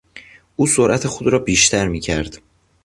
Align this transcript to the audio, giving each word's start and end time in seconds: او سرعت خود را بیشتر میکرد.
او 0.55 0.67
سرعت 0.67 1.07
خود 1.07 1.27
را 1.27 1.39
بیشتر 1.39 1.87
میکرد. 1.87 2.39